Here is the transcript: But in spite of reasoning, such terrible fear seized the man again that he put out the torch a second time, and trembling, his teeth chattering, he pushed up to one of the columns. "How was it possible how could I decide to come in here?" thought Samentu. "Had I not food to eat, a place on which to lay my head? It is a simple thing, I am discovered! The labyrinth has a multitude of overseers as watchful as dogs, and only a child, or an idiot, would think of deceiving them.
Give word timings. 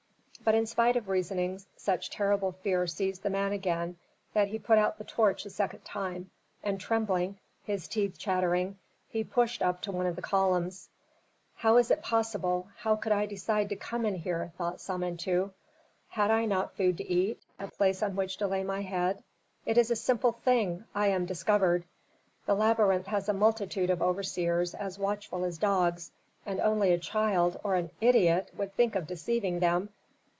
But 0.43 0.55
in 0.55 0.65
spite 0.65 0.95
of 0.95 1.07
reasoning, 1.07 1.61
such 1.77 2.09
terrible 2.09 2.53
fear 2.63 2.87
seized 2.87 3.21
the 3.21 3.29
man 3.29 3.51
again 3.51 3.97
that 4.33 4.47
he 4.47 4.57
put 4.57 4.79
out 4.79 4.97
the 4.97 5.03
torch 5.03 5.45
a 5.45 5.51
second 5.51 5.85
time, 5.85 6.31
and 6.63 6.81
trembling, 6.81 7.37
his 7.63 7.87
teeth 7.87 8.17
chattering, 8.17 8.79
he 9.07 9.23
pushed 9.23 9.61
up 9.61 9.81
to 9.83 9.91
one 9.91 10.07
of 10.07 10.15
the 10.15 10.21
columns. 10.23 10.89
"How 11.57 11.75
was 11.75 11.91
it 11.91 12.01
possible 12.01 12.69
how 12.77 12.95
could 12.95 13.11
I 13.11 13.27
decide 13.27 13.69
to 13.69 13.75
come 13.75 14.03
in 14.03 14.15
here?" 14.15 14.51
thought 14.57 14.81
Samentu. 14.81 15.51
"Had 16.09 16.31
I 16.31 16.45
not 16.45 16.73
food 16.75 16.97
to 16.97 17.07
eat, 17.07 17.39
a 17.59 17.67
place 17.67 18.01
on 18.01 18.15
which 18.15 18.37
to 18.37 18.47
lay 18.47 18.63
my 18.63 18.81
head? 18.81 19.23
It 19.67 19.77
is 19.77 19.91
a 19.91 19.95
simple 19.95 20.31
thing, 20.31 20.85
I 20.95 21.09
am 21.09 21.27
discovered! 21.27 21.83
The 22.47 22.55
labyrinth 22.55 23.05
has 23.05 23.29
a 23.29 23.33
multitude 23.33 23.91
of 23.91 24.01
overseers 24.01 24.73
as 24.73 24.97
watchful 24.97 25.45
as 25.45 25.59
dogs, 25.59 26.09
and 26.47 26.59
only 26.59 26.91
a 26.91 26.97
child, 26.97 27.59
or 27.63 27.75
an 27.75 27.91
idiot, 28.01 28.49
would 28.57 28.73
think 28.73 28.95
of 28.95 29.05
deceiving 29.05 29.59
them. 29.59 29.89